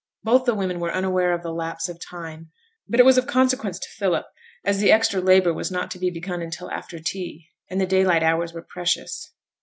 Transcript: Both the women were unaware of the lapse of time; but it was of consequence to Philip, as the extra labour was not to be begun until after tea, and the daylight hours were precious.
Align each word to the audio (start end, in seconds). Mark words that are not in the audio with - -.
Both 0.23 0.45
the 0.45 0.55
women 0.55 0.79
were 0.79 0.91
unaware 0.91 1.31
of 1.31 1.43
the 1.43 1.53
lapse 1.53 1.87
of 1.87 1.99
time; 2.03 2.49
but 2.89 2.99
it 2.99 3.05
was 3.05 3.19
of 3.19 3.27
consequence 3.27 3.77
to 3.77 3.87
Philip, 3.87 4.25
as 4.65 4.79
the 4.79 4.91
extra 4.91 5.21
labour 5.21 5.53
was 5.53 5.69
not 5.69 5.91
to 5.91 5.99
be 5.99 6.09
begun 6.09 6.41
until 6.41 6.71
after 6.71 6.97
tea, 6.97 7.49
and 7.69 7.79
the 7.79 7.85
daylight 7.85 8.23
hours 8.23 8.51
were 8.51 8.63
precious. 8.63 9.31